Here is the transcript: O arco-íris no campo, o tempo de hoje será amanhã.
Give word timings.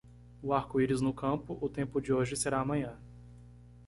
O 0.41 0.51
arco-íris 0.51 0.99
no 0.99 1.13
campo, 1.13 1.59
o 1.61 1.69
tempo 1.69 2.01
de 2.01 2.11
hoje 2.11 2.35
será 2.35 2.59
amanhã. 2.59 2.97